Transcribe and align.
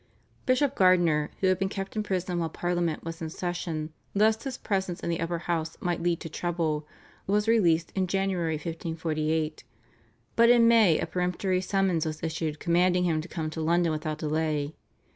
Bishop 0.47 0.73
Gardiner, 0.73 1.29
who 1.41 1.47
had 1.47 1.59
been 1.59 1.69
kept 1.69 1.95
in 1.95 2.01
prison 2.01 2.39
while 2.39 2.49
Parliament 2.49 3.03
was 3.03 3.21
in 3.21 3.29
session 3.29 3.93
lest 4.15 4.45
his 4.45 4.57
presence 4.57 4.99
in 5.01 5.11
the 5.11 5.19
Upper 5.19 5.37
House 5.37 5.77
might 5.79 6.01
lead 6.01 6.19
to 6.21 6.27
trouble, 6.27 6.87
was 7.27 7.47
released 7.47 7.91
in 7.93 8.07
January 8.07 8.55
1548, 8.55 9.63
but 10.35 10.49
in 10.49 10.67
May 10.67 10.97
a 10.97 11.05
peremptory 11.05 11.61
summons 11.61 12.07
was 12.07 12.23
issued 12.23 12.59
commanding 12.59 13.03
him 13.03 13.21
to 13.21 13.27
come 13.27 13.51
to 13.51 13.61
London 13.61 13.91
without 13.91 14.17
delay. 14.17 14.73